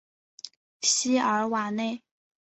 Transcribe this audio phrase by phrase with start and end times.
[0.81, 2.01] 西尔瓦内。